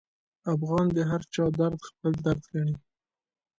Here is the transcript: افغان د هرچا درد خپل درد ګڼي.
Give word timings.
افغان 0.53 0.85
د 0.97 0.99
هرچا 1.11 1.43
درد 1.59 1.79
خپل 1.89 2.11
درد 2.25 2.43
ګڼي. 2.53 2.75